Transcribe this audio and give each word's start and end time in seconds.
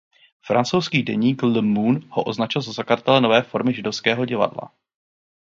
Francouzský 0.41 1.03
deník 1.03 1.43
Le 1.43 1.61
Monde 1.61 2.07
ho 2.09 2.23
označil 2.25 2.61
za 2.65 2.71
zakladatele 2.73 3.21
nové 3.21 3.41
formy 3.45 3.69
židovského 3.73 4.25
divadla. 4.25 4.73